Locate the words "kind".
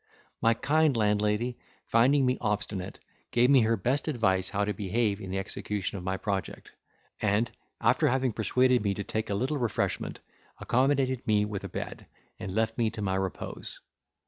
0.55-0.97